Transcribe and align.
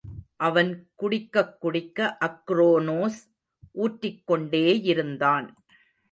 அவன் 0.37 0.89
குடிக்கக் 0.95 1.61
குடிக்க 1.61 2.17
அக்ரோனோஸ் 2.25 3.19
ஊற்றிக்கொண்டேயிருந்தான். 3.75 5.47